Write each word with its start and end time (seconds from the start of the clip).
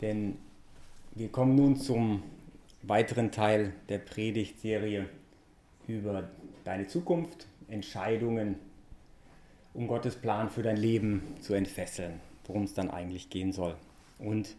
denn 0.00 0.36
wir 1.14 1.28
kommen 1.28 1.54
nun 1.54 1.76
zum 1.76 2.22
weiteren 2.82 3.30
Teil 3.30 3.72
der 3.88 3.98
Predigtserie 3.98 5.06
über 5.86 6.28
deine 6.64 6.86
Zukunft, 6.86 7.46
Entscheidungen, 7.68 8.56
um 9.72 9.86
Gottes 9.86 10.16
Plan 10.16 10.50
für 10.50 10.62
dein 10.62 10.76
Leben 10.76 11.22
zu 11.40 11.54
entfesseln, 11.54 12.20
worum 12.46 12.64
es 12.64 12.74
dann 12.74 12.90
eigentlich 12.90 13.30
gehen 13.30 13.52
soll. 13.52 13.76
Und 14.18 14.56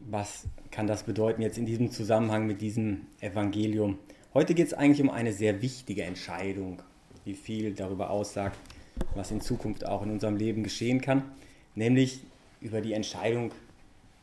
was 0.00 0.46
kann 0.70 0.86
das 0.86 1.02
bedeuten 1.02 1.42
jetzt 1.42 1.58
in 1.58 1.66
diesem 1.66 1.90
Zusammenhang 1.90 2.46
mit 2.46 2.60
diesem 2.60 3.06
Evangelium? 3.20 3.98
Heute 4.32 4.54
geht 4.54 4.68
es 4.68 4.74
eigentlich 4.74 5.02
um 5.02 5.10
eine 5.10 5.32
sehr 5.32 5.62
wichtige 5.62 6.04
Entscheidung, 6.04 6.82
die 7.26 7.34
viel 7.34 7.74
darüber 7.74 8.10
aussagt, 8.10 8.58
was 9.14 9.30
in 9.30 9.40
Zukunft 9.40 9.86
auch 9.86 10.02
in 10.02 10.10
unserem 10.10 10.36
Leben 10.36 10.62
geschehen 10.62 11.00
kann, 11.00 11.24
nämlich 11.74 12.20
über 12.60 12.80
die 12.80 12.92
Entscheidung 12.92 13.52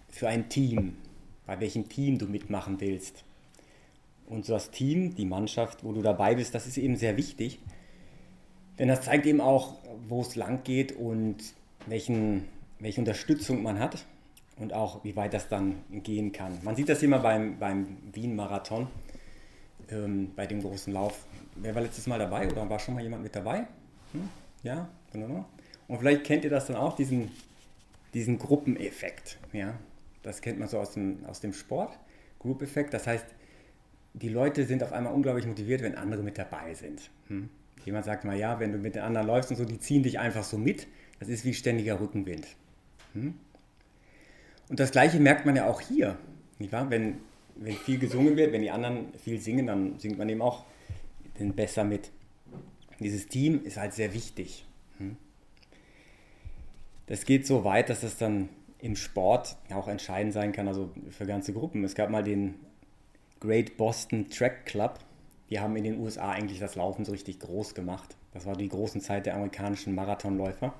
für 0.09 0.27
ein 0.27 0.49
Team, 0.49 0.97
bei 1.45 1.59
welchem 1.59 1.89
Team 1.89 2.17
du 2.17 2.25
mitmachen 2.25 2.79
willst. 2.79 3.23
Und 4.27 4.45
so 4.45 4.53
das 4.53 4.71
Team, 4.71 5.15
die 5.15 5.25
Mannschaft, 5.25 5.83
wo 5.83 5.93
du 5.93 6.01
dabei 6.01 6.35
bist, 6.35 6.53
das 6.53 6.67
ist 6.67 6.77
eben 6.77 6.97
sehr 6.97 7.15
wichtig. 7.17 7.59
Denn 8.77 8.89
das 8.89 9.01
zeigt 9.01 9.25
eben 9.25 9.41
auch, 9.41 9.75
wo 10.07 10.21
es 10.21 10.35
lang 10.35 10.63
geht 10.63 10.91
und 10.91 11.37
welchen, 11.87 12.45
welche 12.79 13.01
Unterstützung 13.01 13.63
man 13.63 13.79
hat 13.79 14.05
und 14.57 14.73
auch 14.73 15.03
wie 15.03 15.15
weit 15.15 15.33
das 15.33 15.47
dann 15.47 15.81
gehen 15.89 16.31
kann. 16.31 16.59
Man 16.63 16.75
sieht 16.75 16.89
das 16.89 17.01
immer 17.03 17.19
beim, 17.19 17.57
beim 17.57 17.97
Wien-Marathon, 18.11 18.87
ähm, 19.89 20.31
bei 20.35 20.45
dem 20.45 20.61
großen 20.61 20.91
Lauf. 20.93 21.25
Wer 21.55 21.73
war 21.73 21.81
letztes 21.81 22.07
Mal 22.07 22.19
dabei 22.19 22.49
oder 22.51 22.69
war 22.69 22.79
schon 22.79 22.95
mal 22.95 23.03
jemand 23.03 23.23
mit 23.23 23.35
dabei? 23.35 23.67
Hm? 24.11 24.29
Ja, 24.63 24.89
wunderbar. 25.11 25.47
Und 25.87 25.99
vielleicht 25.99 26.23
kennt 26.25 26.43
ihr 26.43 26.49
das 26.49 26.67
dann 26.67 26.75
auch, 26.75 26.95
diesen, 26.95 27.31
diesen 28.13 28.37
Gruppeneffekt. 28.37 29.37
Ja? 29.53 29.75
Das 30.23 30.41
kennt 30.41 30.59
man 30.59 30.67
so 30.67 30.79
aus 30.79 30.93
dem, 30.93 31.25
aus 31.25 31.39
dem 31.39 31.53
Sport. 31.53 31.97
Group-Effekt, 32.39 32.93
das 32.93 33.07
heißt, 33.07 33.25
die 34.13 34.29
Leute 34.29 34.65
sind 34.65 34.83
auf 34.83 34.93
einmal 34.93 35.13
unglaublich 35.13 35.45
motiviert, 35.45 35.81
wenn 35.81 35.95
andere 35.95 36.23
mit 36.23 36.37
dabei 36.37 36.73
sind. 36.73 37.09
Hm? 37.27 37.49
Jemand 37.85 38.05
sagt 38.05 38.25
mal, 38.25 38.37
ja, 38.37 38.59
wenn 38.59 38.71
du 38.71 38.77
mit 38.77 38.95
den 38.95 39.03
anderen 39.03 39.27
läufst 39.27 39.51
und 39.51 39.57
so, 39.57 39.65
die 39.65 39.79
ziehen 39.79 40.03
dich 40.03 40.19
einfach 40.19 40.43
so 40.43 40.57
mit. 40.57 40.87
Das 41.19 41.29
ist 41.29 41.45
wie 41.45 41.53
ständiger 41.53 41.99
Rückenwind. 41.99 42.47
Hm? 43.13 43.35
Und 44.69 44.79
das 44.79 44.91
Gleiche 44.91 45.19
merkt 45.19 45.45
man 45.45 45.55
ja 45.55 45.67
auch 45.67 45.81
hier. 45.81 46.17
Nicht 46.59 46.71
wahr? 46.71 46.89
Wenn, 46.89 47.19
wenn 47.55 47.75
viel 47.75 47.99
gesungen 47.99 48.35
wird, 48.35 48.51
wenn 48.51 48.61
die 48.61 48.71
anderen 48.71 49.13
viel 49.23 49.39
singen, 49.39 49.67
dann 49.67 49.99
singt 49.99 50.17
man 50.17 50.27
eben 50.29 50.41
auch 50.41 50.65
besser 51.55 51.83
mit. 51.83 52.11
Dieses 52.99 53.27
Team 53.27 53.63
ist 53.63 53.77
halt 53.77 53.93
sehr 53.93 54.13
wichtig. 54.13 54.65
Hm? 54.97 55.15
Das 57.05 57.25
geht 57.25 57.45
so 57.45 57.63
weit, 57.63 57.89
dass 57.89 58.01
das 58.01 58.17
dann 58.17 58.49
im 58.79 58.95
Sport 58.95 59.57
auch 59.73 59.87
entscheidend 59.87 60.33
sein 60.33 60.51
kann, 60.51 60.67
also 60.67 60.91
für 61.09 61.25
ganze 61.25 61.53
Gruppen. 61.53 61.83
Es 61.83 61.95
gab 61.95 62.09
mal 62.09 62.23
den 62.23 62.55
Great 63.39 63.77
Boston 63.77 64.29
Track 64.29 64.65
Club. 64.65 64.99
Die 65.49 65.59
haben 65.59 65.75
in 65.75 65.83
den 65.83 65.99
USA 65.99 66.31
eigentlich 66.31 66.59
das 66.59 66.75
Laufen 66.75 67.05
so 67.05 67.11
richtig 67.11 67.39
groß 67.39 67.73
gemacht. 67.73 68.15
Das 68.33 68.45
war 68.45 68.55
die 68.55 68.69
großen 68.69 69.01
Zeit 69.01 69.25
der 69.25 69.35
amerikanischen 69.35 69.95
Marathonläufer. 69.95 70.73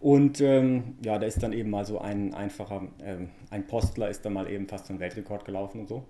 Und 0.00 0.40
ähm, 0.40 0.96
ja, 1.02 1.18
da 1.18 1.26
ist 1.26 1.42
dann 1.42 1.52
eben 1.52 1.70
mal 1.70 1.84
so 1.84 1.98
ein 1.98 2.34
einfacher, 2.34 2.88
ähm, 3.02 3.30
ein 3.50 3.66
Postler 3.66 4.10
ist 4.10 4.24
dann 4.24 4.34
mal 4.34 4.50
eben 4.50 4.68
fast 4.68 4.90
einen 4.90 5.00
Weltrekord 5.00 5.44
gelaufen 5.44 5.80
und 5.80 5.88
so. 5.88 6.04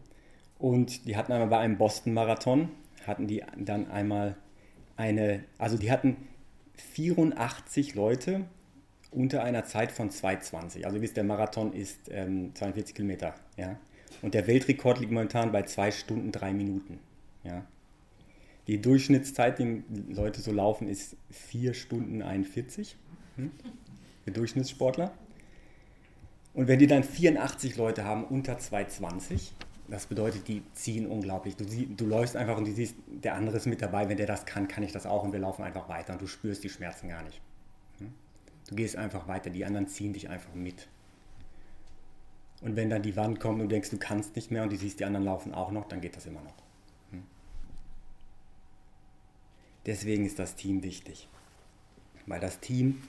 Und 0.58 1.06
die 1.06 1.16
hatten 1.16 1.32
einmal 1.32 1.48
bei 1.48 1.58
einem 1.58 1.78
Boston-Marathon, 1.78 2.70
hatten 3.06 3.26
die 3.26 3.42
dann 3.56 3.90
einmal 3.90 4.36
eine, 4.96 5.44
also 5.58 5.76
die 5.76 5.90
hatten 5.90 6.16
84 6.76 7.94
Leute 7.94 8.46
unter 9.14 9.42
einer 9.42 9.64
Zeit 9.64 9.92
von 9.92 10.10
2,20. 10.10 10.84
Also 10.84 11.00
wie 11.00 11.04
es 11.04 11.14
der 11.14 11.24
Marathon 11.24 11.72
ist, 11.72 12.10
ähm, 12.10 12.54
42 12.54 12.94
Kilometer. 12.94 13.34
Ja? 13.56 13.78
Und 14.22 14.34
der 14.34 14.46
Weltrekord 14.46 15.00
liegt 15.00 15.12
momentan 15.12 15.52
bei 15.52 15.62
2 15.62 15.90
Stunden 15.90 16.32
3 16.32 16.52
Minuten. 16.52 16.98
Ja? 17.44 17.64
Die 18.66 18.80
Durchschnittszeit, 18.80 19.58
die 19.58 19.82
Leute 20.08 20.40
so 20.40 20.52
laufen, 20.52 20.88
ist 20.88 21.16
4 21.30 21.74
Stunden 21.74 22.22
41. 22.22 22.96
Hm? 23.36 23.50
Für 24.24 24.30
Durchschnittssportler. 24.30 25.12
Und 26.54 26.68
wenn 26.68 26.78
die 26.78 26.86
dann 26.86 27.02
84 27.02 27.76
Leute 27.76 28.04
haben 28.04 28.24
unter 28.24 28.58
2,20, 28.58 29.50
das 29.88 30.06
bedeutet, 30.06 30.48
die 30.48 30.62
ziehen 30.72 31.06
unglaublich. 31.06 31.56
Du, 31.56 31.64
du 31.64 32.06
läufst 32.06 32.36
einfach 32.36 32.56
und 32.56 32.66
du 32.66 32.72
siehst, 32.72 32.94
der 33.06 33.34
andere 33.34 33.56
ist 33.56 33.66
mit 33.66 33.82
dabei. 33.82 34.08
Wenn 34.08 34.16
der 34.16 34.26
das 34.26 34.46
kann, 34.46 34.66
kann 34.66 34.82
ich 34.82 34.92
das 34.92 35.04
auch. 35.04 35.24
Und 35.24 35.32
wir 35.32 35.40
laufen 35.40 35.62
einfach 35.62 35.88
weiter 35.88 36.14
und 36.14 36.22
du 36.22 36.26
spürst 36.26 36.64
die 36.64 36.70
Schmerzen 36.70 37.08
gar 37.08 37.22
nicht. 37.22 37.40
Du 38.68 38.74
gehst 38.74 38.96
einfach 38.96 39.28
weiter. 39.28 39.50
Die 39.50 39.64
anderen 39.64 39.88
ziehen 39.88 40.12
dich 40.12 40.28
einfach 40.28 40.54
mit. 40.54 40.88
Und 42.60 42.76
wenn 42.76 42.88
dann 42.88 43.02
die 43.02 43.16
Wand 43.16 43.40
kommt 43.40 43.60
und 43.60 43.68
du 43.68 43.74
denkst, 43.74 43.90
du 43.90 43.98
kannst 43.98 44.36
nicht 44.36 44.50
mehr 44.50 44.62
und 44.62 44.72
du 44.72 44.76
siehst, 44.76 45.00
die 45.00 45.04
anderen 45.04 45.26
laufen 45.26 45.52
auch 45.52 45.70
noch, 45.70 45.86
dann 45.86 46.00
geht 46.00 46.16
das 46.16 46.26
immer 46.26 46.40
noch. 46.40 46.54
Hm? 47.10 47.22
Deswegen 49.84 50.24
ist 50.24 50.38
das 50.38 50.56
Team 50.56 50.82
wichtig. 50.82 51.28
Weil 52.26 52.40
das 52.40 52.60
Team 52.60 53.02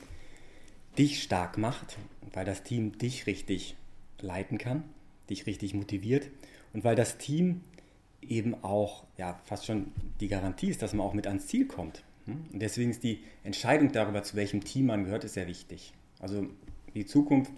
dich 0.97 1.23
stark 1.23 1.57
macht, 1.57 1.97
weil 2.33 2.45
das 2.45 2.63
Team 2.63 2.97
dich 2.97 3.27
richtig 3.27 3.77
leiten 4.19 4.57
kann, 4.57 4.83
dich 5.29 5.45
richtig 5.45 5.73
motiviert 5.73 6.29
und 6.73 6.83
weil 6.83 6.95
das 6.95 7.17
Team 7.17 7.61
eben 8.21 8.63
auch 8.63 9.05
ja, 9.17 9.39
fast 9.45 9.65
schon 9.65 9.91
die 10.19 10.27
Garantie 10.27 10.69
ist, 10.69 10.81
dass 10.81 10.93
man 10.93 11.05
auch 11.05 11.13
mit 11.13 11.27
ans 11.27 11.47
Ziel 11.47 11.67
kommt. 11.67 12.03
Hm? 12.25 12.45
Und 12.51 12.61
deswegen 12.61 12.91
ist 12.91 13.03
die 13.03 13.23
Entscheidung 13.43 13.91
darüber, 13.91 14.23
zu 14.23 14.35
welchem 14.35 14.63
Team 14.63 14.87
man 14.87 15.05
gehört, 15.05 15.23
ist 15.23 15.33
sehr 15.33 15.47
wichtig. 15.47 15.93
Also 16.19 16.47
die 16.93 17.05
Zukunft 17.05 17.51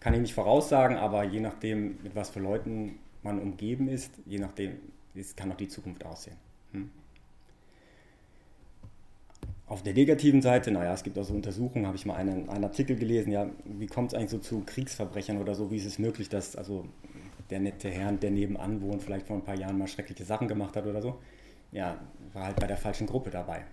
kann 0.00 0.14
ich 0.14 0.20
nicht 0.20 0.34
voraussagen, 0.34 0.96
aber 0.96 1.24
je 1.24 1.40
nachdem, 1.40 1.98
mit 2.02 2.14
was 2.14 2.30
für 2.30 2.40
Leuten 2.40 2.98
man 3.22 3.38
umgeben 3.40 3.88
ist, 3.88 4.12
je 4.26 4.38
nachdem, 4.38 4.72
kann 5.36 5.50
auch 5.52 5.56
die 5.56 5.68
Zukunft 5.68 6.04
aussehen. 6.04 6.36
Hm? 6.72 6.90
Auf 9.66 9.82
der 9.82 9.94
negativen 9.94 10.42
Seite, 10.42 10.70
naja, 10.70 10.92
es 10.92 11.02
gibt 11.02 11.18
auch 11.18 11.24
so 11.24 11.32
Untersuchungen, 11.32 11.86
habe 11.86 11.96
ich 11.96 12.04
mal 12.04 12.16
einen, 12.16 12.50
einen 12.50 12.64
Artikel 12.64 12.96
gelesen, 12.96 13.32
ja, 13.32 13.48
wie 13.64 13.86
kommt 13.86 14.12
es 14.12 14.18
eigentlich 14.18 14.30
so 14.30 14.38
zu 14.38 14.62
Kriegsverbrechern 14.66 15.38
oder 15.38 15.54
so, 15.54 15.70
wie 15.70 15.76
ist 15.76 15.86
es 15.86 15.98
möglich, 15.98 16.28
dass 16.28 16.54
also 16.54 16.86
der 17.48 17.60
nette 17.60 17.88
Herr, 17.88 18.12
der 18.12 18.30
nebenan 18.30 18.82
wohnt, 18.82 19.02
vielleicht 19.02 19.26
vor 19.26 19.36
ein 19.36 19.44
paar 19.44 19.58
Jahren 19.58 19.78
mal 19.78 19.88
schreckliche 19.88 20.24
Sachen 20.24 20.48
gemacht 20.48 20.76
hat 20.76 20.86
oder 20.86 21.00
so, 21.00 21.18
ja, 21.72 21.98
war 22.34 22.44
halt 22.44 22.56
bei 22.56 22.66
der 22.66 22.76
falschen 22.76 23.06
Gruppe 23.06 23.30
dabei. 23.30 23.64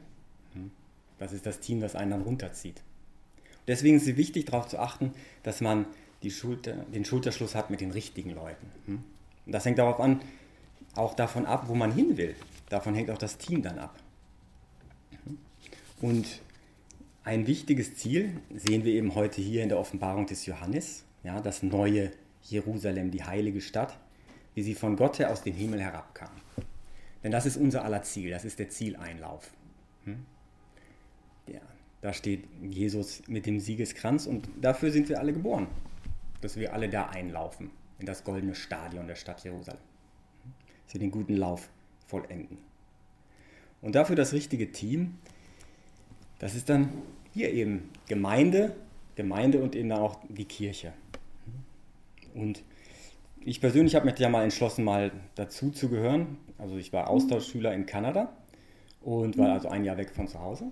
Hm? 0.54 0.72
Das 1.20 1.34
ist 1.34 1.46
das 1.46 1.60
Team, 1.60 1.80
das 1.82 1.96
einen 1.96 2.12
dann 2.12 2.22
runterzieht. 2.22 2.82
Deswegen 3.68 3.98
ist 3.98 4.08
es 4.08 4.18
wichtig, 4.18 4.46
darauf 4.46 4.68
zu 4.68 4.80
achten, 4.80 5.14
dass 5.44 5.62
man 5.62 5.86
Schulter, 6.30 6.74
den 6.94 7.06
Schulterschluss 7.06 7.56
hat 7.56 7.70
mit 7.70 7.82
den 7.82 7.92
richtigen 7.92 8.32
Leuten. 8.32 8.68
Hm? 8.86 9.04
Und 9.46 9.52
das 9.52 9.66
hängt 9.66 9.80
darauf 9.80 10.00
an, 10.00 10.22
auch 10.96 11.16
davon 11.16 11.46
ab, 11.46 11.64
wo 11.68 11.76
man 11.76 11.92
hin 11.92 12.18
will. 12.18 12.36
Davon 12.70 12.94
hängt 12.94 13.10
auch 13.10 13.18
das 13.18 13.38
Team 13.38 13.62
dann 13.64 13.80
ab. 13.80 13.98
Hm? 15.26 15.38
Und 16.02 16.42
ein 17.24 17.48
wichtiges 17.48 17.96
Ziel 17.96 18.38
sehen 18.54 18.84
wir 18.84 18.94
eben 18.94 19.16
heute 19.16 19.42
hier 19.42 19.64
in 19.64 19.70
der 19.70 19.80
Offenbarung 19.80 20.26
des 20.26 20.46
Johannes, 20.46 21.04
ja, 21.24 21.40
das 21.40 21.64
neue 21.64 22.12
Jerusalem, 22.44 23.12
die 23.12 23.24
heilige 23.24 23.62
Stadt, 23.62 23.98
wie 24.56 24.64
sie 24.64 24.76
von 24.76 24.96
Gott 24.96 25.20
her 25.20 25.32
aus 25.32 25.44
dem 25.44 25.54
Himmel 25.54 25.82
herabkam. 25.82 26.32
Denn 27.24 27.32
das 27.32 27.46
ist 27.46 27.58
unser 27.58 27.86
aller 27.86 28.02
Ziel, 28.02 28.32
das 28.32 28.46
ist 28.46 28.58
der 28.58 28.70
Zieleinlauf. 28.70 29.52
Hm? 30.06 30.26
Ja, 31.52 31.62
da 32.02 32.14
steht 32.14 32.44
Jesus 32.62 33.24
mit 33.28 33.46
dem 33.46 33.60
Siegeskranz 33.60 34.26
und 34.26 34.48
dafür 34.60 34.92
sind 34.92 35.10
wir 35.10 35.20
alle 35.20 35.34
geboren 35.34 35.68
dass 36.42 36.58
wir 36.58 36.74
alle 36.74 36.90
da 36.90 37.08
einlaufen, 37.08 37.70
in 38.00 38.06
das 38.06 38.24
goldene 38.24 38.56
Stadion 38.56 39.08
der 39.08 39.16
Stadt 39.16 39.44
Jerusalem. 39.44 39.80
Dass 40.86 40.96
wir 40.96 41.00
den 41.00 41.12
guten 41.12 41.38
Lauf 41.38 41.70
vollenden. 42.08 42.58
Und 43.82 43.96
dafür 43.96 44.16
das 44.16 44.34
richtige 44.34 44.72
Team, 44.72 45.18
das 46.40 46.56
ist 46.56 46.70
dann 46.70 46.90
hier 47.34 47.52
eben 47.52 47.90
Gemeinde, 48.08 48.76
Gemeinde 49.16 49.60
und 49.60 49.76
eben 49.76 49.92
auch 49.92 50.20
die 50.28 50.46
Kirche. 50.46 50.94
Und 52.34 52.64
ich 53.44 53.62
persönlich 53.62 53.96
habe 53.96 54.06
mich 54.06 54.20
ja 54.20 54.30
mal 54.30 54.44
entschlossen, 54.44 54.84
mal 54.84 55.12
dazu 55.36 55.72
zu 55.72 55.90
gehören. 55.90 56.38
Also 56.58 56.78
ich 56.78 56.92
war 56.94 57.10
Austauschschüler 57.10 57.74
in 57.74 57.86
Kanada 57.86 58.32
und 59.02 59.38
war 59.38 59.54
also 59.54 59.70
ein 59.70 59.84
Jahr 59.84 59.98
weg 59.98 60.12
von 60.12 60.28
zu 60.28 60.40
Hause. 60.40 60.72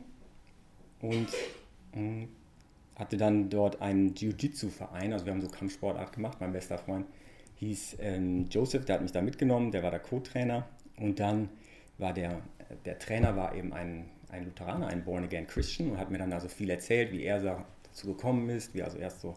Und 1.01 1.27
mm, 1.93 2.25
hatte 2.95 3.17
dann 3.17 3.49
dort 3.49 3.81
einen 3.81 4.13
Jiu-Jitsu-Verein, 4.13 5.13
also 5.13 5.25
wir 5.25 5.33
haben 5.33 5.41
so 5.41 5.47
Kampfsportart 5.47 6.13
gemacht. 6.13 6.39
Mein 6.41 6.51
bester 6.51 6.77
Freund 6.77 7.05
hieß 7.55 7.97
ähm, 7.99 8.47
Joseph, 8.49 8.85
der 8.85 8.95
hat 8.95 9.01
mich 9.01 9.11
da 9.11 9.21
mitgenommen, 9.21 9.71
der 9.71 9.83
war 9.83 9.91
der 9.91 9.99
Co-Trainer. 9.99 10.67
Und 10.97 11.19
dann 11.19 11.49
war 11.97 12.13
der, 12.13 12.41
der 12.85 12.99
Trainer 12.99 13.35
war 13.35 13.55
eben 13.55 13.73
ein, 13.73 14.09
ein 14.29 14.45
Lutheraner, 14.45 14.87
ein 14.87 15.03
Born-Again 15.03 15.47
Christian 15.47 15.91
und 15.91 15.97
hat 15.97 16.11
mir 16.11 16.17
dann 16.17 16.33
also 16.33 16.47
viel 16.47 16.69
erzählt, 16.69 17.11
wie 17.11 17.23
er 17.23 17.39
dazu 17.41 18.07
gekommen 18.07 18.49
ist, 18.49 18.73
wie 18.73 18.79
er 18.79 18.85
also 18.85 18.97
erst 18.97 19.21
so 19.21 19.35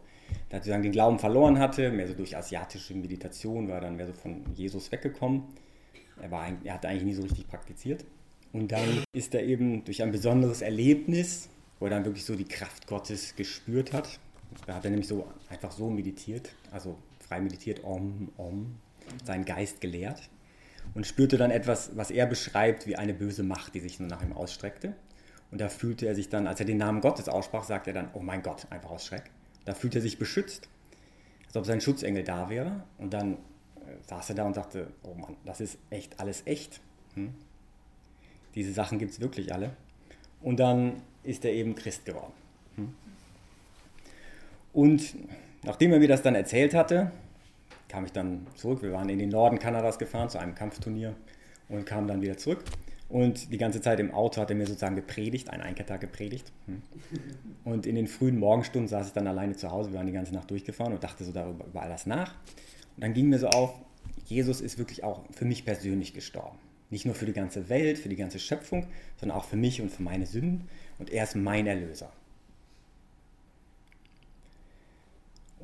sozusagen 0.50 0.82
den 0.82 0.92
Glauben 0.92 1.18
verloren 1.18 1.58
hatte, 1.58 1.90
mehr 1.90 2.08
so 2.08 2.14
durch 2.14 2.36
asiatische 2.36 2.94
Meditation, 2.94 3.68
war 3.68 3.80
dann 3.80 3.96
mehr 3.96 4.06
so 4.06 4.12
von 4.12 4.44
Jesus 4.54 4.90
weggekommen. 4.90 5.44
Er, 6.20 6.30
war, 6.30 6.46
er 6.64 6.74
hatte 6.74 6.88
eigentlich 6.88 7.04
nie 7.04 7.14
so 7.14 7.22
richtig 7.22 7.48
praktiziert. 7.48 8.04
Und 8.52 8.72
dann 8.72 9.04
ist 9.12 9.34
er 9.34 9.44
eben 9.44 9.84
durch 9.84 10.02
ein 10.02 10.12
besonderes 10.12 10.60
Erlebnis 10.60 11.48
wo 11.82 11.86
er 11.86 11.90
dann 11.90 12.04
wirklich 12.04 12.24
so 12.24 12.36
die 12.36 12.44
Kraft 12.44 12.86
Gottes 12.86 13.34
gespürt 13.34 13.92
hat. 13.92 14.20
Da 14.68 14.74
hat 14.76 14.84
er 14.84 14.90
nämlich 14.92 15.08
so 15.08 15.26
einfach 15.50 15.72
so 15.72 15.90
meditiert, 15.90 16.50
also 16.70 16.96
frei 17.18 17.40
meditiert, 17.40 17.82
om, 17.82 18.30
om, 18.36 18.76
seinen 19.24 19.44
Geist 19.44 19.80
gelehrt 19.80 20.30
und 20.94 21.08
spürte 21.08 21.38
dann 21.38 21.50
etwas, 21.50 21.96
was 21.96 22.12
er 22.12 22.26
beschreibt 22.26 22.86
wie 22.86 22.94
eine 22.94 23.14
böse 23.14 23.42
Macht, 23.42 23.74
die 23.74 23.80
sich 23.80 23.98
nur 23.98 24.08
nach 24.08 24.22
ihm 24.22 24.32
ausstreckte. 24.32 24.94
Und 25.50 25.60
da 25.60 25.68
fühlte 25.68 26.06
er 26.06 26.14
sich 26.14 26.28
dann, 26.28 26.46
als 26.46 26.60
er 26.60 26.66
den 26.66 26.76
Namen 26.76 27.00
Gottes 27.00 27.28
aussprach, 27.28 27.64
sagte 27.64 27.90
er 27.90 27.94
dann, 27.94 28.10
oh 28.12 28.20
mein 28.20 28.44
Gott, 28.44 28.68
einfach 28.70 28.90
aus 28.90 29.04
Schreck. 29.04 29.32
Da 29.64 29.74
fühlte 29.74 29.98
er 29.98 30.02
sich 30.02 30.20
beschützt, 30.20 30.68
als 31.48 31.56
ob 31.56 31.66
sein 31.66 31.80
Schutzengel 31.80 32.22
da 32.22 32.48
wäre. 32.48 32.84
Und 32.98 33.12
dann 33.12 33.32
äh, 33.32 33.38
saß 34.06 34.28
er 34.28 34.36
da 34.36 34.44
und 34.44 34.54
sagte, 34.54 34.86
oh 35.02 35.14
Mann, 35.14 35.36
das 35.44 35.60
ist 35.60 35.78
echt 35.90 36.20
alles 36.20 36.42
echt. 36.46 36.80
Hm? 37.14 37.34
Diese 38.54 38.72
Sachen 38.72 38.98
gibt 38.98 39.12
es 39.12 39.20
wirklich 39.20 39.52
alle. 39.52 39.70
Und 40.40 40.60
dann 40.60 40.94
ist 41.24 41.44
er 41.44 41.52
eben 41.52 41.74
Christ 41.74 42.04
geworden. 42.04 42.32
Hm? 42.76 42.94
Und 44.72 45.14
nachdem 45.62 45.92
er 45.92 45.98
mir 45.98 46.08
das 46.08 46.22
dann 46.22 46.34
erzählt 46.34 46.74
hatte, 46.74 47.12
kam 47.88 48.04
ich 48.04 48.12
dann 48.12 48.46
zurück. 48.56 48.82
Wir 48.82 48.92
waren 48.92 49.08
in 49.08 49.18
den 49.18 49.28
Norden 49.28 49.58
Kanadas 49.58 49.98
gefahren 49.98 50.28
zu 50.28 50.38
einem 50.38 50.54
Kampfturnier 50.54 51.14
und 51.68 51.84
kamen 51.86 52.08
dann 52.08 52.22
wieder 52.22 52.36
zurück. 52.36 52.64
Und 53.08 53.52
die 53.52 53.58
ganze 53.58 53.82
Zeit 53.82 54.00
im 54.00 54.12
Auto 54.14 54.40
hat 54.40 54.48
er 54.48 54.56
mir 54.56 54.66
sozusagen 54.66 54.96
gepredigt, 54.96 55.50
einen 55.50 55.62
Einkehrtag 55.62 56.00
gepredigt. 56.00 56.50
Hm. 56.66 56.82
Und 57.64 57.86
in 57.86 57.94
den 57.94 58.06
frühen 58.06 58.38
Morgenstunden 58.38 58.88
saß 58.88 59.08
ich 59.08 59.12
dann 59.12 59.26
alleine 59.26 59.54
zu 59.54 59.70
Hause, 59.70 59.90
wir 59.92 59.98
waren 59.98 60.06
die 60.06 60.14
ganze 60.14 60.32
Nacht 60.32 60.50
durchgefahren 60.50 60.94
und 60.94 61.04
dachte 61.04 61.22
so 61.22 61.32
darüber 61.32 61.66
über 61.66 61.82
alles 61.82 62.06
nach. 62.06 62.34
Und 62.96 63.02
dann 63.02 63.12
ging 63.12 63.28
mir 63.28 63.38
so 63.38 63.48
auf, 63.48 63.74
Jesus 64.24 64.62
ist 64.62 64.78
wirklich 64.78 65.04
auch 65.04 65.24
für 65.32 65.44
mich 65.44 65.66
persönlich 65.66 66.14
gestorben. 66.14 66.56
Nicht 66.92 67.06
nur 67.06 67.14
für 67.14 67.24
die 67.24 67.32
ganze 67.32 67.70
Welt, 67.70 67.98
für 67.98 68.10
die 68.10 68.16
ganze 68.16 68.38
Schöpfung, 68.38 68.86
sondern 69.18 69.38
auch 69.38 69.46
für 69.46 69.56
mich 69.56 69.80
und 69.80 69.90
für 69.90 70.02
meine 70.02 70.26
Sünden. 70.26 70.68
Und 70.98 71.08
er 71.08 71.24
ist 71.24 71.34
mein 71.34 71.66
Erlöser. 71.66 72.12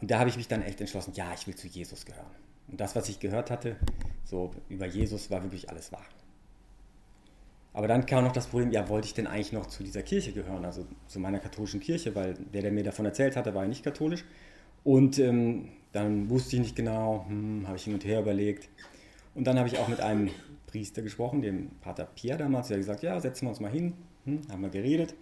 Und 0.00 0.10
da 0.10 0.20
habe 0.20 0.30
ich 0.30 0.38
mich 0.38 0.48
dann 0.48 0.62
echt 0.62 0.80
entschlossen, 0.80 1.12
ja, 1.14 1.34
ich 1.34 1.46
will 1.46 1.54
zu 1.54 1.66
Jesus 1.66 2.06
gehören. 2.06 2.25
Und 2.69 2.80
das, 2.80 2.96
was 2.96 3.10
ich 3.10 3.20
gehört 3.20 3.50
hatte, 3.50 3.76
so 4.25 4.52
über 4.70 4.86
Jesus, 4.86 5.30
war 5.30 5.42
wirklich 5.42 5.69
alles 5.69 5.92
wahr. 5.92 6.06
Aber 7.75 7.88
dann 7.88 8.06
kam 8.06 8.25
noch 8.25 8.32
das 8.32 8.46
Problem, 8.46 8.72
ja, 8.72 8.88
wollte 8.88 9.08
ich 9.08 9.12
denn 9.14 9.26
eigentlich 9.26 9.52
noch 9.52 9.66
zu 9.66 9.82
dieser 9.82 10.02
Kirche 10.02 10.32
gehören, 10.32 10.64
also 10.64 10.86
zu 11.08 11.20
meiner 11.20 11.40
katholischen 11.40 11.80
Kirche, 11.80 12.14
weil 12.14 12.34
der, 12.54 12.62
der 12.62 12.72
mir 12.72 12.84
davon 12.84 13.04
erzählt 13.04 13.36
hatte, 13.36 13.54
war 13.54 13.64
ja 13.64 13.69
nicht 13.69 13.84
katholisch. 13.84 14.25
Und 14.82 15.19
ähm, 15.19 15.69
dann 15.92 16.30
wusste 16.30 16.56
ich 16.56 16.62
nicht 16.62 16.76
genau, 16.76 17.26
hm, 17.28 17.66
habe 17.66 17.76
ich 17.76 17.84
hin 17.84 17.92
und 17.92 18.06
her 18.06 18.20
überlegt. 18.20 18.70
Und 19.34 19.44
dann 19.44 19.58
habe 19.58 19.69
ich 19.69 19.78
auch 19.78 19.88
mit 19.88 20.00
einem 20.00 20.30
Priester 20.69 21.03
gesprochen, 21.03 21.43
dem 21.43 21.70
Pater 21.81 22.05
Pierre 22.05 22.38
damals, 22.38 22.69
der 22.69 22.76
hat 22.76 22.82
gesagt, 22.82 23.03
ja, 23.03 23.19
setzen 23.20 23.47
wir 23.47 23.50
uns 23.50 23.61
mal 23.61 23.70
hin, 23.70 23.94
hm, 24.25 24.43
haben 24.50 24.62
wir 24.62 24.69
geredet. 24.69 25.15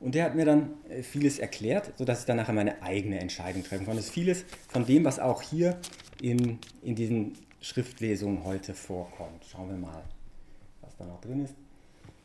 Und 0.00 0.14
der 0.14 0.24
hat 0.24 0.34
mir 0.34 0.44
dann 0.44 0.70
äh, 0.88 1.02
vieles 1.02 1.38
erklärt, 1.38 1.92
sodass 1.96 2.20
ich 2.20 2.26
dann 2.26 2.36
nachher 2.36 2.52
meine 2.52 2.82
eigene 2.82 3.20
Entscheidung 3.20 3.62
treffen 3.62 3.84
konnte. 3.84 3.98
Das 3.98 4.06
ist 4.06 4.12
vieles 4.14 4.44
von 4.68 4.86
dem, 4.86 5.04
was 5.04 5.18
auch 5.18 5.42
hier 5.42 5.78
in, 6.20 6.58
in 6.82 6.94
diesen 6.94 7.34
Schriftlesungen 7.60 8.44
heute 8.44 8.74
vorkommt. 8.74 9.44
Schauen 9.50 9.70
wir 9.70 9.76
mal, 9.76 10.02
was 10.80 10.96
da 10.96 11.04
noch 11.04 11.20
drin 11.20 11.44
ist. 11.44 11.54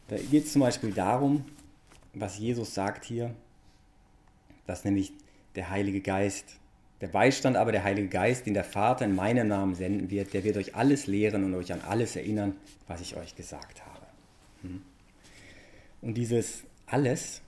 Da 0.08 0.18
geht 0.18 0.46
es 0.46 0.54
zum 0.54 0.62
Beispiel 0.62 0.92
darum, 0.92 1.46
was 2.14 2.38
Jesus 2.38 2.74
sagt 2.74 3.06
hier, 3.06 3.34
dass 4.66 4.84
nämlich 4.84 5.14
der 5.56 5.70
Heilige 5.70 6.02
Geist, 6.02 6.60
der 7.02 7.08
Beistand 7.08 7.56
aber 7.56 7.72
der 7.72 7.84
Heilige 7.84 8.10
Geist, 8.10 8.46
den 8.46 8.54
der 8.54 8.64
Vater 8.64 9.06
in 9.06 9.16
meinem 9.16 9.48
Namen 9.48 9.76
senden 9.76 10.10
wird, 10.10 10.34
der 10.34 10.44
wird 10.44 10.58
euch 10.58 10.76
alles 10.76 11.08
lehren 11.08 11.44
und 11.44 11.56
euch 11.56 11.72
an 11.72 11.82
alles 11.82 12.16
erinnern, 12.16 12.56
was 12.88 13.02
ich 13.02 13.16
euch 13.16 13.36
gesagt 13.36 13.86
habe. 13.86 14.06
Hm. 14.64 14.82
Und 16.02 16.16
dieses 16.16 16.64
alles, 16.86 17.42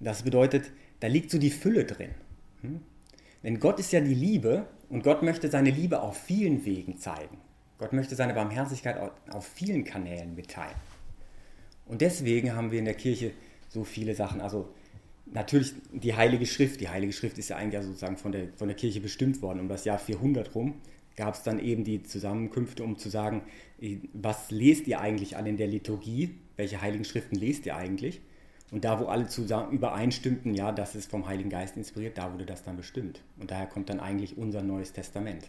das 0.00 0.22
bedeutet, 0.22 0.70
da 1.00 1.08
liegt 1.08 1.30
so 1.30 1.38
die 1.38 1.50
Fülle 1.50 1.84
drin. 1.84 2.10
Hm? 2.62 2.80
Denn 3.42 3.60
Gott 3.60 3.78
ist 3.78 3.92
ja 3.92 4.00
die 4.00 4.14
Liebe 4.14 4.66
und 4.88 5.02
Gott 5.02 5.22
möchte 5.22 5.50
seine 5.50 5.70
Liebe 5.70 6.00
auf 6.00 6.16
vielen 6.16 6.64
Wegen 6.64 6.98
zeigen. 6.98 7.38
Gott 7.78 7.92
möchte 7.92 8.14
seine 8.14 8.34
Barmherzigkeit 8.34 8.96
auf 9.30 9.46
vielen 9.46 9.84
Kanälen 9.84 10.34
mitteilen. 10.34 10.76
Und 11.86 12.00
deswegen 12.00 12.54
haben 12.54 12.70
wir 12.70 12.78
in 12.78 12.84
der 12.84 12.94
Kirche 12.94 13.32
so 13.68 13.84
viele 13.84 14.14
Sachen. 14.14 14.40
Also 14.40 14.72
natürlich 15.26 15.74
die 15.92 16.14
Heilige 16.14 16.46
Schrift. 16.46 16.80
Die 16.80 16.88
Heilige 16.88 17.12
Schrift 17.12 17.38
ist 17.38 17.48
ja 17.48 17.56
eigentlich 17.56 17.82
sozusagen 17.82 18.16
von 18.16 18.32
der, 18.32 18.48
von 18.54 18.68
der 18.68 18.76
Kirche 18.76 19.00
bestimmt 19.00 19.42
worden. 19.42 19.60
Um 19.60 19.68
das 19.68 19.84
Jahr 19.84 19.98
400 19.98 20.54
rum 20.54 20.74
gab 21.16 21.34
es 21.34 21.42
dann 21.42 21.58
eben 21.58 21.84
die 21.84 22.02
Zusammenkünfte, 22.02 22.82
um 22.82 22.98
zu 22.98 23.08
sagen, 23.08 23.42
was 24.12 24.50
lest 24.50 24.86
ihr 24.86 25.00
eigentlich 25.00 25.36
alle 25.36 25.48
in 25.48 25.56
der 25.56 25.68
Liturgie? 25.68 26.34
Welche 26.56 26.80
Heiligen 26.80 27.04
Schriften 27.04 27.36
lest 27.36 27.66
ihr 27.66 27.76
eigentlich? 27.76 28.20
Und 28.70 28.84
da, 28.84 28.98
wo 28.98 29.06
alle 29.06 29.28
zusammen 29.28 29.72
übereinstimmten, 29.72 30.54
ja, 30.54 30.72
das 30.72 30.96
ist 30.96 31.10
vom 31.10 31.26
Heiligen 31.26 31.50
Geist 31.50 31.76
inspiriert, 31.76 32.18
da 32.18 32.32
wurde 32.32 32.46
das 32.46 32.62
dann 32.62 32.76
bestimmt. 32.76 33.22
Und 33.38 33.50
daher 33.50 33.66
kommt 33.66 33.88
dann 33.88 34.00
eigentlich 34.00 34.36
unser 34.36 34.62
Neues 34.62 34.92
Testament. 34.92 35.48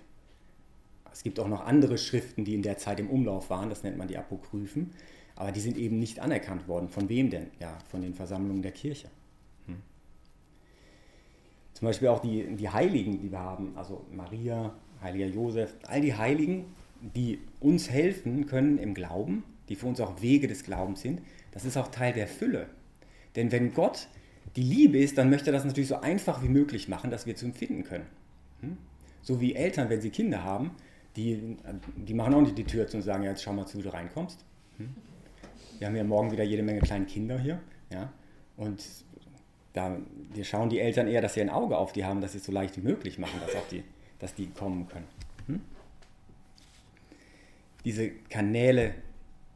Es 1.12 1.24
gibt 1.24 1.40
auch 1.40 1.48
noch 1.48 1.66
andere 1.66 1.98
Schriften, 1.98 2.44
die 2.44 2.54
in 2.54 2.62
der 2.62 2.78
Zeit 2.78 3.00
im 3.00 3.10
Umlauf 3.10 3.50
waren, 3.50 3.70
das 3.70 3.84
nennt 3.84 3.98
man 3.98 4.08
die 4.08 4.18
Apokryphen, 4.18 4.92
aber 5.36 5.52
die 5.52 5.62
sind 5.62 5.78
eben 5.78 5.98
nicht 5.98 6.20
anerkannt 6.20 6.68
worden. 6.68 6.90
Von 6.90 7.10
wem 7.10 7.30
denn? 7.30 7.48
Ja, 7.60 7.78
von 7.90 8.02
den 8.02 8.14
Versammlungen 8.14 8.62
der 8.62 8.74
Kirche. 8.74 9.10
Zum 11.76 11.86
Beispiel 11.86 12.08
auch 12.08 12.20
die, 12.20 12.56
die 12.56 12.70
Heiligen, 12.70 13.20
die 13.22 13.32
wir 13.32 13.40
haben, 13.40 13.74
also 13.76 14.06
Maria, 14.12 14.74
heiliger 15.02 15.28
Josef, 15.28 15.76
all 15.88 16.02
die 16.02 16.16
Heiligen, 16.16 16.66
die 17.00 17.40
uns 17.60 17.90
helfen 17.90 18.48
können 18.48 18.80
im 18.80 18.96
Glauben, 18.96 19.44
die 19.70 19.76
für 19.76 19.86
uns 19.86 20.00
auch 20.00 20.22
Wege 20.22 20.48
des 20.48 20.64
Glaubens 20.64 21.02
sind, 21.02 21.22
das 21.52 21.66
ist 21.66 21.78
auch 21.78 21.90
Teil 21.90 22.14
der 22.14 22.28
Fülle 22.28 22.68
denn 23.36 23.52
wenn 23.52 23.74
Gott 23.74 24.08
die 24.56 24.64
Liebe 24.64 24.98
ist, 24.98 25.18
dann 25.18 25.30
möchte 25.30 25.50
er 25.50 25.54
das 25.54 25.66
natürlich 25.66 25.90
so 25.90 26.00
einfach 26.00 26.42
wie 26.42 26.48
möglich 26.48 26.88
machen, 26.88 27.12
dass 27.12 27.26
wir 27.26 27.36
zu 27.36 27.46
empfinden 27.46 27.84
können. 27.84 28.06
Hm? 28.62 28.78
So 29.22 29.42
wie 29.42 29.56
Eltern, 29.56 29.90
wenn 29.90 30.02
sie 30.02 30.10
Kinder 30.10 30.44
haben, 30.44 30.72
die, 31.16 31.58
die 31.96 32.14
machen 32.14 32.34
auch 32.34 32.42
nicht 32.42 32.58
die 32.58 32.64
Tür 32.64 32.88
zu 32.88 32.98
und 32.98 33.04
sagen, 33.04 33.24
ja, 33.24 33.32
jetzt 33.32 33.44
schau 33.44 33.54
mal 33.54 33.66
zu, 33.66 33.78
wie 33.78 33.84
du 33.84 33.94
reinkommst. 33.94 34.46
Hm? 34.78 34.90
Wir 35.80 35.88
haben 35.88 35.96
ja 35.96 36.04
morgen 36.04 36.32
wieder 36.32 36.44
jede 36.44 36.64
Menge 36.64 36.80
kleine 36.82 37.06
Kinder 37.06 37.38
hier. 37.38 37.60
Ja? 37.92 38.12
Und 38.56 38.82
da, 39.76 39.98
wir 40.34 40.46
schauen 40.46 40.70
die 40.70 40.80
Eltern 40.80 41.08
eher, 41.08 41.22
dass 41.22 41.34
sie 41.34 41.42
ein 41.42 41.50
Auge 41.50 41.78
auf 41.78 41.92
die 41.92 42.06
haben, 42.06 42.22
dass 42.22 42.32
sie 42.32 42.38
es 42.38 42.46
so 42.46 42.52
leicht 42.52 42.78
wie 42.78 42.82
möglich 42.82 43.20
machen, 43.20 43.40
dass, 43.46 43.56
auch 43.56 43.68
die, 43.68 43.84
dass 44.20 44.34
die 44.34 44.48
kommen 44.48 44.88
können. 44.88 45.08
Hm? 45.48 45.62
Diese 47.84 48.10
Kanäle 48.30 48.96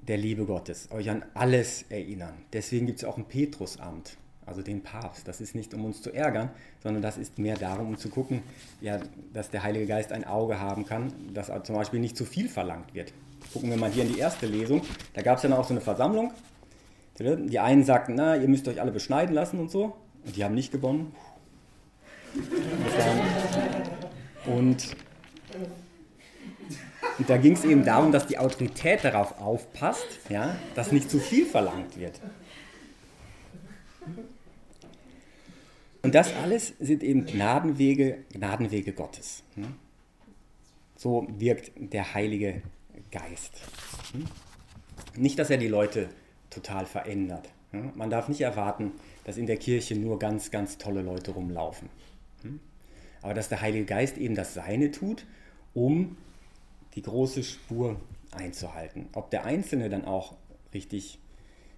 der 0.01 0.17
Liebe 0.17 0.45
Gottes, 0.45 0.91
euch 0.91 1.09
an 1.09 1.23
alles 1.33 1.85
erinnern. 1.89 2.33
Deswegen 2.51 2.85
gibt 2.85 2.99
es 2.99 3.05
auch 3.05 3.17
ein 3.17 3.25
Petrusamt, 3.25 4.17
also 4.45 4.61
den 4.61 4.83
Papst. 4.83 5.27
Das 5.27 5.39
ist 5.39 5.55
nicht, 5.55 5.73
um 5.73 5.85
uns 5.85 6.01
zu 6.01 6.11
ärgern, 6.11 6.49
sondern 6.83 7.01
das 7.01 7.17
ist 7.17 7.39
mehr 7.39 7.55
darum, 7.55 7.87
um 7.87 7.97
zu 7.97 8.09
gucken, 8.09 8.41
ja, 8.81 8.99
dass 9.33 9.51
der 9.51 9.63
Heilige 9.63 9.87
Geist 9.87 10.11
ein 10.11 10.25
Auge 10.25 10.59
haben 10.59 10.85
kann, 10.85 11.13
dass 11.33 11.49
zum 11.63 11.75
Beispiel 11.75 12.01
nicht 12.01 12.17
zu 12.17 12.25
viel 12.25 12.49
verlangt 12.49 12.93
wird. 12.93 13.13
Gucken 13.53 13.69
wir 13.69 13.77
mal 13.77 13.89
hier 13.89 14.03
in 14.03 14.13
die 14.13 14.19
erste 14.19 14.47
Lesung. 14.47 14.81
Da 15.13 15.21
gab 15.21 15.37
es 15.37 15.43
noch 15.45 15.59
auch 15.59 15.65
so 15.65 15.73
eine 15.73 15.81
Versammlung. 15.81 16.33
Die 17.19 17.59
einen 17.59 17.83
sagten, 17.83 18.15
na, 18.15 18.35
ihr 18.35 18.47
müsst 18.47 18.67
euch 18.67 18.81
alle 18.81 18.91
beschneiden 18.91 19.33
lassen 19.33 19.59
und 19.59 19.71
so. 19.71 19.95
Und 20.25 20.35
die 20.35 20.43
haben 20.43 20.55
nicht 20.55 20.71
gewonnen. 20.71 21.13
Und 24.45 24.95
und 27.19 27.29
da 27.29 27.35
ging 27.35 27.53
es 27.53 27.65
eben 27.65 27.83
darum, 27.83 28.13
dass 28.13 28.27
die 28.27 28.37
Autorität 28.37 29.03
darauf 29.03 29.41
aufpasst, 29.41 30.07
ja, 30.29 30.55
dass 30.73 30.93
nicht 30.93 31.11
zu 31.11 31.19
viel 31.19 31.45
verlangt 31.45 31.99
wird. 31.99 32.19
Und 36.01 36.15
das 36.15 36.33
alles 36.33 36.73
sind 36.79 37.03
eben 37.03 37.25
Gnadenwege, 37.25 38.19
Gnadenwege 38.31 38.93
Gottes. 38.93 39.43
Ne? 39.57 39.67
So 40.95 41.27
wirkt 41.37 41.71
der 41.75 42.13
Heilige 42.13 42.61
Geist. 43.11 43.51
Hm? 44.13 44.25
Nicht, 45.21 45.37
dass 45.39 45.49
er 45.49 45.57
die 45.57 45.67
Leute 45.67 46.07
total 46.49 46.85
verändert. 46.85 47.49
Man 47.95 48.09
darf 48.09 48.29
nicht 48.29 48.41
erwarten, 48.41 48.93
dass 49.29 49.37
in 49.37 49.45
der 49.45 49.57
Kirche 49.57 49.95
nur 49.95 50.17
ganz, 50.17 50.49
ganz 50.49 50.79
tolle 50.79 51.03
Leute 51.03 51.29
rumlaufen. 51.29 51.87
Hm? 52.41 52.59
Aber 53.21 53.35
dass 53.35 53.47
der 53.47 53.61
Heilige 53.61 53.85
Geist 53.85 54.17
eben 54.17 54.33
das 54.33 54.55
Seine 54.55 54.89
tut, 54.89 55.23
um 55.75 56.17
die 56.95 57.03
große 57.03 57.43
Spur 57.43 58.01
einzuhalten. 58.31 59.05
Ob 59.13 59.29
der 59.29 59.45
Einzelne 59.45 59.87
dann 59.87 60.03
auch 60.03 60.35
richtig, 60.73 61.19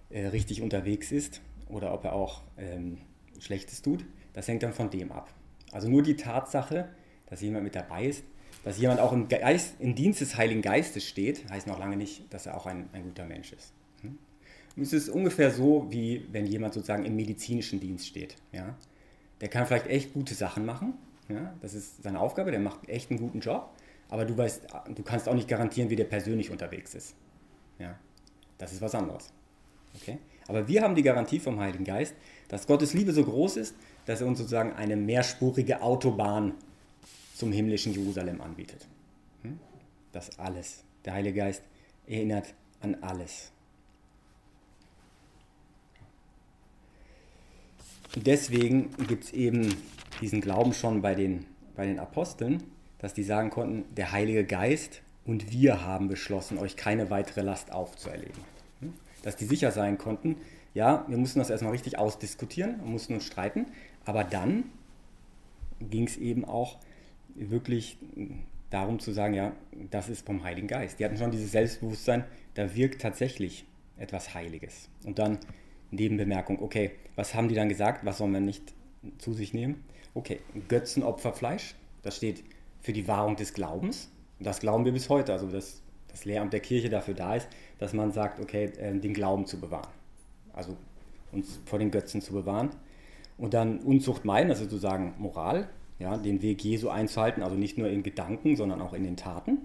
äh, 0.08 0.28
richtig 0.28 0.62
unterwegs 0.62 1.12
ist 1.12 1.42
oder 1.68 1.92
ob 1.92 2.04
er 2.04 2.14
auch 2.14 2.40
ähm, 2.56 2.96
Schlechtes 3.38 3.82
tut, 3.82 4.02
das 4.32 4.48
hängt 4.48 4.62
dann 4.62 4.72
von 4.72 4.88
dem 4.88 5.12
ab. 5.12 5.28
Also 5.72 5.90
nur 5.90 6.02
die 6.02 6.16
Tatsache, 6.16 6.88
dass 7.26 7.42
jemand 7.42 7.64
mit 7.64 7.74
dabei 7.74 8.06
ist, 8.06 8.24
dass 8.64 8.78
jemand 8.78 8.98
auch 8.98 9.12
im, 9.12 9.28
Geist, 9.28 9.74
im 9.78 9.94
Dienst 9.94 10.22
des 10.22 10.38
Heiligen 10.38 10.62
Geistes 10.62 11.06
steht, 11.06 11.50
heißt 11.50 11.66
noch 11.66 11.78
lange 11.78 11.98
nicht, 11.98 12.32
dass 12.32 12.46
er 12.46 12.56
auch 12.56 12.64
ein, 12.64 12.88
ein 12.94 13.02
guter 13.02 13.26
Mensch 13.26 13.52
ist. 13.52 13.74
Es 14.80 14.92
ist 14.92 15.08
ungefähr 15.08 15.50
so, 15.50 15.86
wie 15.90 16.26
wenn 16.32 16.46
jemand 16.46 16.74
sozusagen 16.74 17.04
im 17.04 17.16
medizinischen 17.16 17.80
Dienst 17.80 18.06
steht. 18.06 18.36
Ja? 18.52 18.76
Der 19.40 19.48
kann 19.48 19.66
vielleicht 19.66 19.86
echt 19.86 20.12
gute 20.14 20.34
Sachen 20.34 20.64
machen, 20.64 20.94
ja? 21.28 21.54
das 21.60 21.74
ist 21.74 22.02
seine 22.02 22.20
Aufgabe, 22.20 22.50
der 22.50 22.60
macht 22.60 22.88
echt 22.88 23.10
einen 23.10 23.20
guten 23.20 23.40
Job, 23.40 23.70
aber 24.08 24.24
du 24.24 24.36
weißt, 24.36 24.66
du 24.94 25.02
kannst 25.02 25.28
auch 25.28 25.34
nicht 25.34 25.48
garantieren, 25.48 25.90
wie 25.90 25.96
der 25.96 26.04
persönlich 26.04 26.50
unterwegs 26.50 26.94
ist. 26.94 27.14
Ja, 27.78 27.98
das 28.58 28.72
ist 28.72 28.80
was 28.80 28.94
anderes. 28.94 29.32
Okay? 30.00 30.18
Aber 30.48 30.68
wir 30.68 30.82
haben 30.82 30.94
die 30.94 31.02
Garantie 31.02 31.38
vom 31.38 31.60
Heiligen 31.60 31.84
Geist, 31.84 32.14
dass 32.48 32.66
Gottes 32.66 32.94
Liebe 32.94 33.12
so 33.12 33.24
groß 33.24 33.56
ist, 33.56 33.74
dass 34.06 34.20
er 34.20 34.26
uns 34.26 34.38
sozusagen 34.38 34.72
eine 34.72 34.96
mehrspurige 34.96 35.82
Autobahn 35.82 36.54
zum 37.34 37.52
himmlischen 37.52 37.92
Jerusalem 37.92 38.40
anbietet. 38.40 38.86
Hm? 39.42 39.58
Das 40.12 40.38
alles. 40.38 40.84
Der 41.04 41.14
Heilige 41.14 41.38
Geist 41.38 41.62
erinnert 42.06 42.54
an 42.80 42.96
alles. 43.00 43.50
Deswegen 48.16 48.90
gibt 49.08 49.24
es 49.24 49.32
eben 49.32 49.74
diesen 50.20 50.40
Glauben 50.40 50.72
schon 50.72 51.02
bei 51.02 51.14
den, 51.14 51.46
bei 51.74 51.86
den 51.86 51.98
Aposteln, 51.98 52.62
dass 52.98 53.14
die 53.14 53.22
sagen 53.22 53.50
konnten, 53.50 53.84
der 53.94 54.12
Heilige 54.12 54.44
Geist 54.44 55.02
und 55.24 55.52
wir 55.52 55.84
haben 55.84 56.08
beschlossen, 56.08 56.58
euch 56.58 56.76
keine 56.76 57.10
weitere 57.10 57.42
Last 57.42 57.72
aufzuerlegen. 57.72 58.42
Hm? 58.80 58.92
Dass 59.22 59.36
die 59.36 59.44
sicher 59.44 59.72
sein 59.72 59.98
konnten, 59.98 60.36
ja, 60.74 61.04
wir 61.08 61.18
mussten 61.18 61.38
das 61.38 61.50
erstmal 61.50 61.72
richtig 61.72 61.98
ausdiskutieren 61.98 62.80
und 62.80 62.90
mussten 62.90 63.14
uns 63.14 63.26
streiten, 63.26 63.66
aber 64.04 64.24
dann 64.24 64.64
ging 65.80 66.06
es 66.06 66.16
eben 66.16 66.44
auch 66.44 66.78
wirklich 67.34 67.98
darum 68.70 68.98
zu 68.98 69.12
sagen, 69.12 69.34
ja, 69.34 69.52
das 69.90 70.08
ist 70.08 70.24
vom 70.24 70.44
Heiligen 70.44 70.68
Geist. 70.68 70.98
Die 70.98 71.04
hatten 71.04 71.16
schon 71.16 71.30
dieses 71.30 71.52
Selbstbewusstsein, 71.52 72.24
da 72.54 72.74
wirkt 72.74 73.02
tatsächlich 73.02 73.66
etwas 73.98 74.34
Heiliges. 74.34 74.88
Und 75.04 75.18
dann 75.18 75.38
Nebenbemerkung, 75.92 76.60
okay, 76.60 76.90
was 77.14 77.34
haben 77.34 77.48
die 77.48 77.54
dann 77.54 77.68
gesagt, 77.68 78.04
was 78.04 78.18
soll 78.18 78.28
man 78.28 78.44
nicht 78.44 78.74
zu 79.18 79.32
sich 79.32 79.54
nehmen? 79.54 79.84
Okay, 80.14 80.40
Götzenopferfleisch, 80.68 81.74
das 82.02 82.16
steht 82.16 82.42
für 82.80 82.92
die 82.92 83.06
Wahrung 83.06 83.36
des 83.36 83.54
Glaubens. 83.54 84.10
Das 84.40 84.60
glauben 84.60 84.84
wir 84.84 84.92
bis 84.92 85.08
heute, 85.08 85.32
also 85.32 85.46
dass 85.48 85.82
das 86.08 86.24
Lehramt 86.24 86.52
der 86.52 86.60
Kirche 86.60 86.88
dafür 86.88 87.14
da 87.14 87.36
ist, 87.36 87.48
dass 87.78 87.92
man 87.92 88.12
sagt, 88.12 88.40
okay, 88.40 88.64
äh, 88.78 88.98
den 88.98 89.14
Glauben 89.14 89.46
zu 89.46 89.60
bewahren. 89.60 89.88
Also 90.52 90.76
uns 91.30 91.60
vor 91.64 91.78
den 91.78 91.90
Götzen 91.90 92.20
zu 92.20 92.32
bewahren. 92.32 92.70
Und 93.38 93.54
dann 93.54 93.78
Unzucht 93.80 94.24
meiden, 94.24 94.50
also 94.50 94.64
sozusagen 94.64 95.14
Moral, 95.18 95.68
ja, 95.98 96.16
den 96.16 96.42
Weg 96.42 96.62
Jesu 96.64 96.88
einzuhalten, 96.88 97.42
also 97.42 97.56
nicht 97.56 97.78
nur 97.78 97.88
in 97.88 98.02
Gedanken, 98.02 98.56
sondern 98.56 98.80
auch 98.80 98.92
in 98.92 99.04
den 99.04 99.16
Taten. 99.16 99.58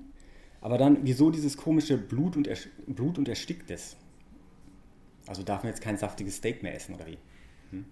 Aber 0.61 0.77
dann, 0.77 0.99
wieso 1.03 1.29
dieses 1.29 1.57
komische 1.57 1.97
Blut 1.97 2.37
und, 2.37 2.49
Blut 2.87 3.17
und 3.17 3.27
Ersticktes? 3.27 3.97
Also 5.27 5.43
darf 5.43 5.63
man 5.63 5.71
jetzt 5.71 5.81
kein 5.81 5.97
saftiges 5.97 6.37
Steak 6.37 6.63
mehr 6.63 6.73
essen 6.73 6.95
oder 6.95 7.05
wie? 7.07 7.17
Hm? 7.71 7.85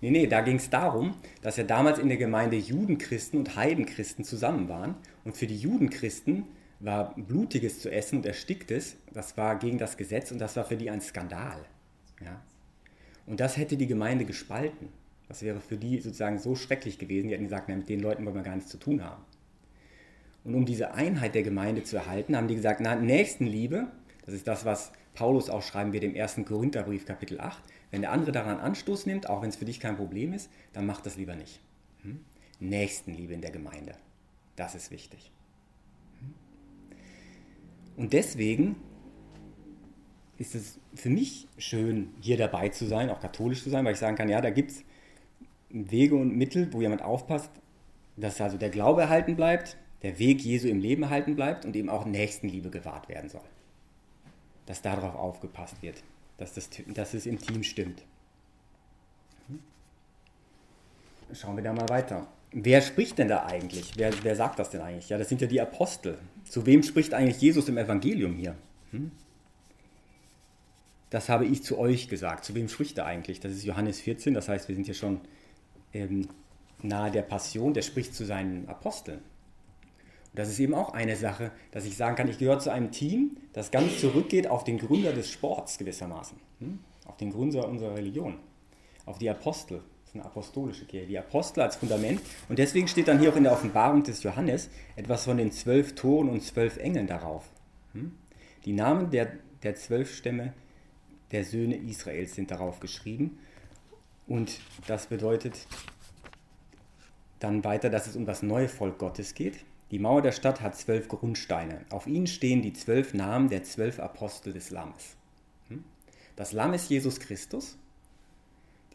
Nee, 0.00 0.10
nee, 0.10 0.26
da 0.26 0.40
ging 0.40 0.56
es 0.56 0.70
darum, 0.70 1.14
dass 1.42 1.56
ja 1.56 1.64
damals 1.64 1.98
in 1.98 2.08
der 2.08 2.16
Gemeinde 2.16 2.56
Judenchristen 2.56 3.38
und 3.38 3.56
Heidenchristen 3.56 4.24
zusammen 4.24 4.68
waren. 4.68 4.94
Und 5.24 5.36
für 5.36 5.46
die 5.46 5.56
Judenchristen 5.56 6.44
war 6.80 7.14
Blutiges 7.16 7.80
zu 7.80 7.90
essen 7.90 8.18
und 8.18 8.26
Ersticktes, 8.26 8.96
das 9.12 9.36
war 9.36 9.58
gegen 9.58 9.78
das 9.78 9.96
Gesetz 9.96 10.30
und 10.30 10.38
das 10.38 10.56
war 10.56 10.64
für 10.64 10.76
die 10.76 10.90
ein 10.90 11.00
Skandal. 11.00 11.64
Ja? 12.24 12.40
Und 13.26 13.40
das 13.40 13.56
hätte 13.56 13.76
die 13.76 13.86
Gemeinde 13.86 14.24
gespalten. 14.24 14.88
Das 15.28 15.42
wäre 15.42 15.60
für 15.60 15.76
die 15.76 15.98
sozusagen 16.00 16.38
so 16.38 16.54
schrecklich 16.54 16.98
gewesen. 16.98 17.28
Die 17.28 17.34
hätten 17.34 17.44
gesagt, 17.44 17.68
na, 17.68 17.76
mit 17.76 17.88
den 17.88 18.00
Leuten 18.00 18.24
wollen 18.24 18.36
wir 18.36 18.42
gar 18.42 18.54
nichts 18.54 18.70
zu 18.70 18.78
tun 18.78 19.04
haben. 19.04 19.22
Und 20.44 20.54
um 20.54 20.64
diese 20.64 20.94
Einheit 20.94 21.34
der 21.34 21.42
Gemeinde 21.42 21.82
zu 21.82 21.96
erhalten, 21.96 22.36
haben 22.36 22.48
die 22.48 22.54
gesagt, 22.54 22.80
na, 22.80 22.94
Nächstenliebe, 22.94 23.88
das 24.24 24.34
ist 24.34 24.46
das, 24.46 24.64
was 24.64 24.92
Paulus 25.18 25.50
auch 25.50 25.62
schreiben 25.64 25.92
wird 25.92 26.04
im 26.04 26.14
1. 26.14 26.42
Korintherbrief 26.46 27.04
Kapitel 27.04 27.40
8, 27.40 27.60
wenn 27.90 28.02
der 28.02 28.12
andere 28.12 28.30
daran 28.30 28.60
Anstoß 28.60 29.06
nimmt, 29.06 29.28
auch 29.28 29.42
wenn 29.42 29.48
es 29.48 29.56
für 29.56 29.64
dich 29.64 29.80
kein 29.80 29.96
Problem 29.96 30.32
ist, 30.32 30.48
dann 30.72 30.86
mach 30.86 31.00
das 31.00 31.16
lieber 31.16 31.34
nicht. 31.34 31.58
Hm? 32.02 32.20
Nächstenliebe 32.60 33.34
in 33.34 33.40
der 33.40 33.50
Gemeinde, 33.50 33.96
das 34.54 34.76
ist 34.76 34.92
wichtig. 34.92 35.32
Hm? 36.20 36.34
Und 37.96 38.12
deswegen 38.12 38.76
ist 40.36 40.54
es 40.54 40.78
für 40.94 41.10
mich 41.10 41.48
schön, 41.58 42.10
hier 42.20 42.36
dabei 42.36 42.68
zu 42.68 42.86
sein, 42.86 43.10
auch 43.10 43.18
katholisch 43.18 43.64
zu 43.64 43.70
sein, 43.70 43.84
weil 43.84 43.94
ich 43.94 43.98
sagen 43.98 44.14
kann, 44.14 44.28
ja, 44.28 44.40
da 44.40 44.50
gibt 44.50 44.70
es 44.70 44.84
Wege 45.68 46.14
und 46.14 46.36
Mittel, 46.36 46.72
wo 46.72 46.80
jemand 46.80 47.02
aufpasst, 47.02 47.50
dass 48.16 48.40
also 48.40 48.56
der 48.56 48.70
Glaube 48.70 49.00
erhalten 49.00 49.34
bleibt, 49.34 49.78
der 50.02 50.20
Weg 50.20 50.42
Jesu 50.42 50.68
im 50.68 50.78
Leben 50.78 51.02
erhalten 51.02 51.34
bleibt 51.34 51.64
und 51.64 51.74
eben 51.74 51.88
auch 51.88 52.06
Nächstenliebe 52.06 52.70
gewahrt 52.70 53.08
werden 53.08 53.28
soll. 53.28 53.42
Dass 54.68 54.82
darauf 54.82 55.14
aufgepasst 55.16 55.82
wird, 55.82 56.02
dass, 56.36 56.52
das, 56.52 56.68
dass 56.88 57.14
es 57.14 57.24
im 57.26 57.40
Team 57.40 57.62
stimmt. 57.62 58.04
Schauen 61.32 61.56
wir 61.56 61.64
da 61.64 61.72
mal 61.72 61.88
weiter. 61.88 62.26
Wer 62.52 62.82
spricht 62.82 63.18
denn 63.18 63.28
da 63.28 63.46
eigentlich? 63.46 63.92
Wer, 63.96 64.12
wer 64.22 64.36
sagt 64.36 64.58
das 64.58 64.70
denn 64.70 64.82
eigentlich? 64.82 65.08
Ja, 65.08 65.16
das 65.16 65.28
sind 65.28 65.40
ja 65.40 65.46
die 65.46 65.60
Apostel. 65.60 66.18
Zu 66.44 66.66
wem 66.66 66.82
spricht 66.82 67.14
eigentlich 67.14 67.40
Jesus 67.40 67.68
im 67.68 67.78
Evangelium 67.78 68.34
hier? 68.34 68.54
Hm? 68.90 69.10
Das 71.10 71.30
habe 71.30 71.46
ich 71.46 71.62
zu 71.62 71.78
euch 71.78 72.08
gesagt. 72.08 72.44
Zu 72.44 72.54
wem 72.54 72.68
spricht 72.68 72.98
er 72.98 73.06
eigentlich? 73.06 73.40
Das 73.40 73.52
ist 73.52 73.64
Johannes 73.64 74.00
14, 74.00 74.34
das 74.34 74.48
heißt, 74.48 74.68
wir 74.68 74.74
sind 74.74 74.84
hier 74.84 74.94
schon 74.94 75.20
ähm, 75.94 76.28
nahe 76.82 77.10
der 77.10 77.22
Passion, 77.22 77.72
der 77.72 77.82
spricht 77.82 78.14
zu 78.14 78.26
seinen 78.26 78.68
Aposteln. 78.68 79.20
Das 80.38 80.48
ist 80.48 80.60
eben 80.60 80.72
auch 80.72 80.92
eine 80.92 81.16
Sache, 81.16 81.50
dass 81.72 81.84
ich 81.84 81.96
sagen 81.96 82.14
kann, 82.14 82.28
ich 82.28 82.38
gehöre 82.38 82.60
zu 82.60 82.70
einem 82.70 82.92
Team, 82.92 83.38
das 83.54 83.72
ganz 83.72 83.98
zurückgeht 84.00 84.46
auf 84.46 84.62
den 84.62 84.78
Gründer 84.78 85.12
des 85.12 85.28
Sports 85.28 85.78
gewissermaßen, 85.78 86.38
hm? 86.60 86.78
auf 87.06 87.16
den 87.16 87.32
Gründer 87.32 87.66
unserer 87.66 87.96
Religion, 87.96 88.36
auf 89.04 89.18
die 89.18 89.28
Apostel. 89.28 89.78
Das 89.78 90.10
ist 90.10 90.14
eine 90.14 90.24
apostolische 90.26 90.84
Kirche, 90.84 91.08
die 91.08 91.18
Apostel 91.18 91.62
als 91.62 91.74
Fundament. 91.74 92.20
Und 92.48 92.60
deswegen 92.60 92.86
steht 92.86 93.08
dann 93.08 93.18
hier 93.18 93.32
auch 93.32 93.36
in 93.36 93.42
der 93.42 93.52
Offenbarung 93.52 94.04
des 94.04 94.22
Johannes 94.22 94.70
etwas 94.94 95.24
von 95.24 95.38
den 95.38 95.50
zwölf 95.50 95.96
Toren 95.96 96.28
und 96.28 96.40
zwölf 96.44 96.76
Engeln 96.76 97.08
darauf. 97.08 97.50
Hm? 97.94 98.12
Die 98.64 98.74
Namen 98.74 99.10
der, 99.10 99.32
der 99.64 99.74
zwölf 99.74 100.14
Stämme 100.14 100.52
der 101.32 101.44
Söhne 101.44 101.74
Israels 101.78 102.36
sind 102.36 102.52
darauf 102.52 102.78
geschrieben. 102.78 103.40
Und 104.28 104.60
das 104.86 105.08
bedeutet 105.08 105.66
dann 107.40 107.64
weiter, 107.64 107.90
dass 107.90 108.06
es 108.06 108.14
um 108.14 108.24
das 108.24 108.44
neue 108.44 108.68
Volk 108.68 108.98
Gottes 108.98 109.34
geht. 109.34 109.64
Die 109.90 109.98
Mauer 109.98 110.20
der 110.20 110.32
Stadt 110.32 110.60
hat 110.60 110.76
zwölf 110.76 111.08
Grundsteine. 111.08 111.84
Auf 111.90 112.06
ihnen 112.06 112.26
stehen 112.26 112.60
die 112.60 112.74
zwölf 112.74 113.14
Namen 113.14 113.48
der 113.48 113.62
zwölf 113.62 113.98
Apostel 114.00 114.52
des 114.52 114.70
Lammes. 114.70 115.16
Hm? 115.68 115.84
Das 116.36 116.52
Lamm 116.52 116.74
ist 116.74 116.90
Jesus 116.90 117.20
Christus. 117.20 117.76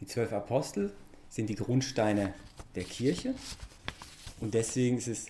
Die 0.00 0.06
zwölf 0.06 0.32
Apostel 0.32 0.92
sind 1.28 1.48
die 1.48 1.56
Grundsteine 1.56 2.32
der 2.76 2.84
Kirche. 2.84 3.34
Und 4.40 4.54
deswegen 4.54 4.98
ist 4.98 5.08
es 5.08 5.26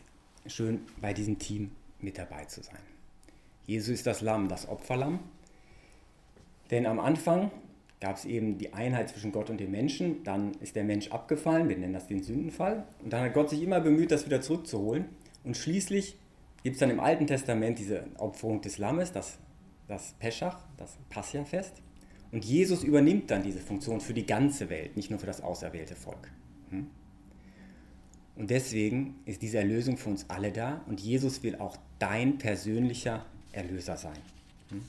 schön, 0.46 0.80
bei 1.00 1.14
diesem 1.14 1.38
Team 1.38 1.70
mit 2.00 2.18
dabei 2.18 2.44
zu 2.44 2.62
sein. 2.62 2.78
Jesus 3.66 3.94
ist 3.94 4.06
das 4.06 4.20
Lamm, 4.20 4.48
das 4.48 4.68
Opferlamm. 4.68 5.20
Denn 6.70 6.84
am 6.86 7.00
Anfang 7.00 7.50
gab 8.00 8.16
es 8.16 8.26
eben 8.26 8.58
die 8.58 8.74
Einheit 8.74 9.08
zwischen 9.08 9.32
Gott 9.32 9.48
und 9.48 9.58
dem 9.58 9.70
Menschen. 9.70 10.22
Dann 10.24 10.52
ist 10.60 10.76
der 10.76 10.84
Mensch 10.84 11.10
abgefallen, 11.10 11.70
wir 11.70 11.78
nennen 11.78 11.94
das 11.94 12.06
den 12.06 12.22
Sündenfall. 12.22 12.86
Und 13.02 13.12
dann 13.12 13.22
hat 13.22 13.32
Gott 13.32 13.48
sich 13.48 13.62
immer 13.62 13.80
bemüht, 13.80 14.10
das 14.10 14.26
wieder 14.26 14.42
zurückzuholen. 14.42 15.06
Und 15.44 15.56
schließlich 15.56 16.16
gibt 16.62 16.74
es 16.74 16.80
dann 16.80 16.90
im 16.90 17.00
Alten 17.00 17.26
Testament 17.26 17.78
diese 17.78 18.04
Opferung 18.18 18.60
des 18.62 18.78
Lammes, 18.78 19.12
das, 19.12 19.38
das 19.86 20.14
Peschach, 20.18 20.58
das 20.76 20.96
Passia-Fest. 21.10 21.82
Und 22.32 22.44
Jesus 22.44 22.82
übernimmt 22.82 23.30
dann 23.30 23.42
diese 23.42 23.60
Funktion 23.60 24.00
für 24.00 24.14
die 24.14 24.26
ganze 24.26 24.68
Welt, 24.70 24.96
nicht 24.96 25.10
nur 25.10 25.20
für 25.20 25.26
das 25.26 25.42
auserwählte 25.42 25.94
Volk. 25.94 26.30
Hm? 26.70 26.88
Und 28.36 28.50
deswegen 28.50 29.14
ist 29.26 29.42
diese 29.42 29.58
Erlösung 29.58 29.96
für 29.96 30.10
uns 30.10 30.28
alle 30.28 30.50
da 30.50 30.80
und 30.88 31.00
Jesus 31.00 31.42
will 31.44 31.56
auch 31.56 31.76
dein 32.00 32.38
persönlicher 32.38 33.24
Erlöser 33.52 33.96
sein. 33.96 34.18
Hm? 34.70 34.80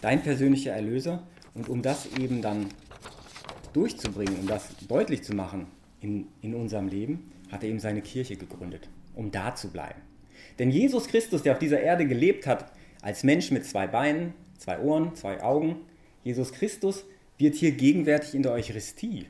Dein 0.00 0.22
persönlicher 0.22 0.72
Erlöser 0.72 1.22
und 1.54 1.68
um 1.68 1.82
das 1.82 2.06
eben 2.18 2.42
dann 2.42 2.66
durchzubringen, 3.72 4.40
um 4.40 4.46
das 4.46 4.74
deutlich 4.88 5.22
zu 5.22 5.34
machen 5.34 5.66
in, 6.00 6.26
in 6.42 6.54
unserem 6.54 6.88
Leben, 6.88 7.30
hat 7.50 7.62
er 7.62 7.68
eben 7.68 7.80
seine 7.80 8.02
Kirche 8.02 8.36
gegründet, 8.36 8.88
um 9.18 9.32
da 9.32 9.54
zu 9.54 9.70
bleiben. 9.70 10.00
Denn 10.58 10.70
Jesus 10.70 11.08
Christus, 11.08 11.42
der 11.42 11.52
auf 11.52 11.58
dieser 11.58 11.80
Erde 11.80 12.06
gelebt 12.06 12.46
hat, 12.46 12.72
als 13.02 13.24
Mensch 13.24 13.50
mit 13.50 13.66
zwei 13.66 13.86
Beinen, 13.86 14.32
zwei 14.58 14.78
Ohren, 14.78 15.14
zwei 15.16 15.42
Augen, 15.42 15.80
Jesus 16.22 16.52
Christus 16.52 17.04
wird 17.36 17.56
hier 17.56 17.72
gegenwärtig 17.72 18.34
in 18.34 18.42
der 18.42 18.52
Eucharistie 18.52 19.26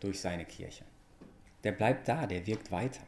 durch 0.00 0.20
seine 0.20 0.44
Kirche. 0.44 0.84
Der 1.64 1.72
bleibt 1.72 2.08
da, 2.08 2.26
der 2.26 2.46
wirkt 2.46 2.70
weiter. 2.70 3.00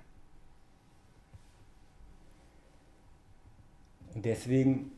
Und 4.14 4.24
deswegen 4.24 4.92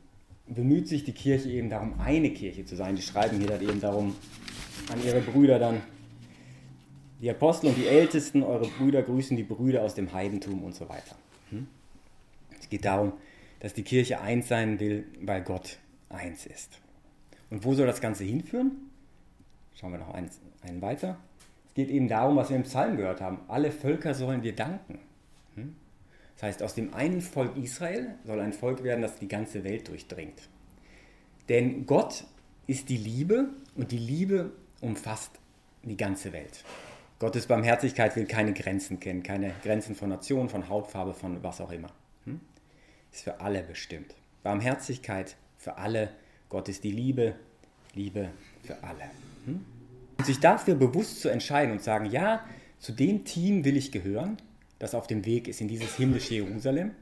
bemüht 0.46 0.86
sich 0.86 1.02
die 1.02 1.12
Kirche 1.12 1.50
eben 1.50 1.70
darum, 1.70 1.98
eine 1.98 2.30
Kirche 2.30 2.64
zu 2.64 2.76
sein. 2.76 2.94
Die 2.94 3.02
schreiben 3.02 3.38
hier 3.38 3.48
dann 3.48 3.62
eben 3.62 3.80
darum 3.80 4.14
an 4.92 5.02
ihre 5.04 5.20
Brüder 5.20 5.58
dann, 5.58 5.82
die 7.20 7.30
Apostel 7.30 7.68
und 7.68 7.76
die 7.76 7.86
Ältesten, 7.86 8.42
eure 8.42 8.68
Brüder 8.68 9.02
grüßen 9.02 9.36
die 9.36 9.42
Brüder 9.42 9.82
aus 9.82 9.94
dem 9.94 10.12
Heidentum 10.12 10.62
und 10.62 10.74
so 10.74 10.88
weiter. 10.88 11.16
Hm? 11.50 11.66
Es 12.60 12.68
geht 12.68 12.84
darum, 12.84 13.12
dass 13.60 13.74
die 13.74 13.82
Kirche 13.82 14.20
eins 14.20 14.48
sein 14.48 14.78
will, 14.80 15.06
weil 15.22 15.42
Gott 15.42 15.78
eins 16.08 16.46
ist. 16.46 16.78
Und 17.50 17.64
wo 17.64 17.74
soll 17.74 17.86
das 17.86 18.00
Ganze 18.00 18.24
hinführen? 18.24 18.72
Schauen 19.74 19.92
wir 19.92 19.98
noch 19.98 20.12
einen, 20.12 20.30
einen 20.62 20.82
weiter. 20.82 21.18
Es 21.68 21.74
geht 21.74 21.90
eben 21.90 22.08
darum, 22.08 22.36
was 22.36 22.50
wir 22.50 22.56
im 22.56 22.64
Psalm 22.64 22.96
gehört 22.96 23.20
haben. 23.20 23.40
Alle 23.48 23.70
Völker 23.70 24.14
sollen 24.14 24.42
dir 24.42 24.54
danken. 24.54 24.98
Hm? 25.54 25.76
Das 26.34 26.42
heißt, 26.42 26.62
aus 26.62 26.74
dem 26.74 26.92
einen 26.92 27.22
Volk 27.22 27.56
Israel 27.56 28.14
soll 28.24 28.40
ein 28.40 28.52
Volk 28.52 28.82
werden, 28.82 29.00
das 29.00 29.18
die 29.18 29.28
ganze 29.28 29.64
Welt 29.64 29.88
durchdringt. 29.88 30.48
Denn 31.48 31.86
Gott 31.86 32.24
ist 32.66 32.88
die 32.88 32.96
Liebe 32.96 33.50
und 33.74 33.92
die 33.92 33.98
Liebe 33.98 34.52
umfasst 34.80 35.30
die 35.82 35.96
ganze 35.96 36.32
Welt. 36.32 36.64
Gottes 37.18 37.46
Barmherzigkeit 37.46 38.14
will 38.16 38.26
keine 38.26 38.52
Grenzen 38.52 39.00
kennen, 39.00 39.22
keine 39.22 39.54
Grenzen 39.62 39.94
von 39.94 40.10
Nation, 40.10 40.48
von 40.48 40.68
Hautfarbe, 40.68 41.14
von 41.14 41.42
was 41.42 41.60
auch 41.60 41.72
immer. 41.72 41.88
Hm? 42.24 42.40
Ist 43.12 43.22
für 43.22 43.40
alle 43.40 43.62
bestimmt. 43.62 44.14
Barmherzigkeit 44.42 45.36
für 45.56 45.78
alle. 45.78 46.10
Gott 46.50 46.68
ist 46.68 46.84
die 46.84 46.90
Liebe, 46.90 47.34
Liebe 47.94 48.30
für 48.62 48.82
alle. 48.84 49.04
Hm? 49.46 49.64
Und 50.18 50.24
sich 50.26 50.40
dafür 50.40 50.74
bewusst 50.74 51.20
zu 51.22 51.28
entscheiden 51.28 51.72
und 51.72 51.82
sagen, 51.82 52.06
ja, 52.06 52.44
zu 52.78 52.92
dem 52.92 53.24
Team 53.24 53.64
will 53.64 53.76
ich 53.76 53.92
gehören, 53.92 54.36
das 54.78 54.94
auf 54.94 55.06
dem 55.06 55.24
Weg 55.24 55.48
ist 55.48 55.62
in 55.62 55.68
dieses 55.68 55.96
himmlische 55.96 56.34
Jerusalem. 56.34 56.92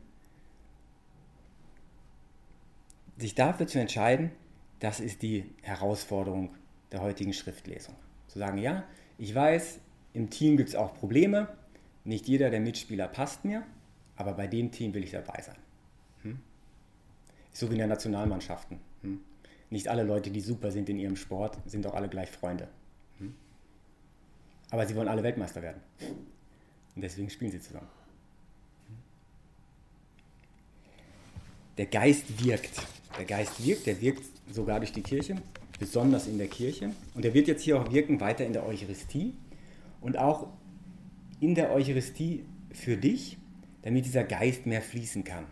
Sich 3.19 3.35
dafür 3.35 3.67
zu 3.67 3.81
entscheiden, 3.81 4.31
das 4.79 5.01
ist 5.01 5.23
die 5.23 5.45
Herausforderung 5.63 6.55
der 6.93 7.01
heutigen 7.01 7.33
Schriftlesung. 7.33 7.97
Zu 8.29 8.39
sagen, 8.39 8.59
ja, 8.59 8.85
ich 9.19 9.35
weiß, 9.35 9.79
im 10.15 10.31
Team 10.31 10.57
gibt 10.57 10.71
es 10.71 10.77
auch 10.77 10.95
Probleme, 10.95 11.49
nicht 12.05 12.29
jeder 12.29 12.49
der 12.49 12.61
Mitspieler 12.61 13.09
passt 13.09 13.45
mir, 13.45 13.65
aber 14.17 14.33
bei 14.33 14.47
dem 14.47 14.71
Team 14.71 14.95
will 14.95 15.03
ich 15.03 15.11
dabei 15.11 15.43
sein. 15.43 15.57
Hm? 16.23 16.39
So 17.53 17.69
wie 17.69 17.75
in 17.75 17.81
den 17.81 17.89
Nationalmannschaften. 17.89 18.79
Hm? 19.03 19.21
Nicht 19.71 19.89
alle 19.89 20.05
Leute, 20.05 20.31
die 20.31 20.41
super 20.41 20.71
sind 20.71 20.89
in 20.89 20.99
ihrem 20.99 21.17
Sport, 21.17 21.59
sind 21.67 21.87
auch 21.87 21.95
alle 21.95 22.09
gleich 22.09 22.31
Freunde. 22.31 22.69
Hm? 23.19 23.35
Aber 24.71 24.87
sie 24.87 24.95
wollen 24.95 25.09
alle 25.09 25.25
Weltmeister 25.25 25.63
werden. 25.63 25.81
Und 26.95 27.03
deswegen 27.03 27.29
spielen 27.29 27.51
sie 27.51 27.61
zusammen. 27.61 27.89
Der 31.77 31.87
Geist 31.87 32.45
wirkt. 32.45 32.83
Der 33.19 33.25
Geist 33.25 33.65
wirkt, 33.65 33.87
der 33.87 34.01
wirkt 34.01 34.25
sogar 34.53 34.79
durch 34.79 34.93
die 34.93 35.03
Kirche, 35.03 35.37
besonders 35.81 36.29
in 36.29 36.39
der 36.39 36.47
Kirche. 36.47 36.93
Und 37.15 37.25
er 37.25 37.35
wird 37.35 37.49
jetzt 37.49 37.63
hier 37.63 37.81
auch 37.81 37.91
wirken 37.93 38.21
weiter 38.21 38.47
in 38.47 38.53
der 38.53 38.65
Eucharistie 38.65 39.35
und 40.05 40.19
auch 40.19 40.49
in 41.41 41.55
der 41.55 41.73
Eucharistie 41.73 42.45
für 42.71 42.97
dich, 42.97 43.39
damit 43.83 44.05
dieser 44.05 44.23
Geist 44.23 44.67
mehr 44.67 44.83
fließen 44.83 45.25
kann, 45.25 45.47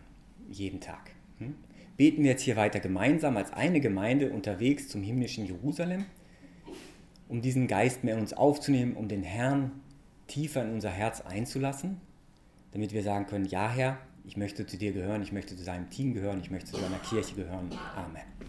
jeden 0.49 0.79
Tag. 0.79 1.11
Hm? 1.39 1.55
Beten 1.97 2.23
wir 2.23 2.31
jetzt 2.31 2.43
hier 2.43 2.55
weiter 2.55 2.79
gemeinsam 2.79 3.35
als 3.35 3.51
eine 3.51 3.81
Gemeinde 3.81 4.31
unterwegs 4.31 4.87
zum 4.87 5.01
himmlischen 5.01 5.45
Jerusalem, 5.45 6.05
um 7.27 7.41
diesen 7.41 7.67
Geist 7.67 8.03
mehr 8.03 8.13
in 8.13 8.21
uns 8.21 8.33
aufzunehmen, 8.33 8.93
um 8.95 9.07
den 9.07 9.23
Herrn 9.23 9.71
tiefer 10.27 10.63
in 10.63 10.71
unser 10.71 10.91
Herz 10.91 11.21
einzulassen, 11.21 11.99
damit 12.71 12.93
wir 12.93 13.03
sagen 13.03 13.25
können, 13.25 13.45
ja 13.45 13.69
Herr, 13.69 13.97
ich 14.23 14.37
möchte 14.37 14.65
zu 14.67 14.77
dir 14.77 14.93
gehören, 14.93 15.23
ich 15.23 15.31
möchte 15.31 15.55
zu 15.55 15.63
seinem 15.63 15.89
Team 15.89 16.13
gehören, 16.13 16.39
ich 16.41 16.51
möchte 16.51 16.71
zu 16.71 16.77
seiner 16.77 16.99
Kirche 16.99 17.35
gehören. 17.35 17.69
Amen. 17.95 18.42